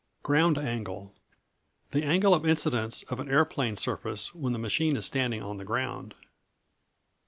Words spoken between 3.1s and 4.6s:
an aeroplane surface when the